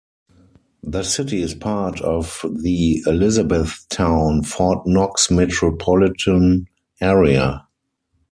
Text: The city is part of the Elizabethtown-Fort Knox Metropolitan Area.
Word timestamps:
The 0.81 1.03
city 1.03 1.43
is 1.43 1.53
part 1.53 2.01
of 2.01 2.41
the 2.51 3.03
Elizabethtown-Fort 3.05 4.87
Knox 4.87 5.29
Metropolitan 5.29 6.65
Area. 6.99 7.67